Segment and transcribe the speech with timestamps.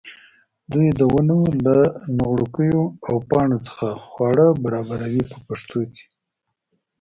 [0.71, 1.77] دوی د ونو له
[2.17, 6.05] نغوړګیو او پاڼو څخه خواړه برابروي په پښتو کې.